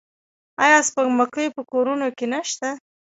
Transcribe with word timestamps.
آیا 0.63 0.79
سپوږمکۍ 0.87 1.47
په 1.55 1.61
کورونو 1.71 2.07
کې 2.17 2.25
نشته؟ 2.33 2.69